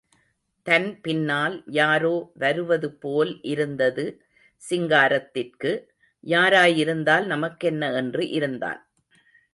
[0.67, 2.13] தன் பின்னால் யாரோ
[2.33, 4.05] வருவது போல் இருந்தது
[4.61, 5.71] சிங்காரத்திற்கு,
[6.23, 8.81] யாராயிருந்தால் நமக்கென்ன என்று இருந்தான்.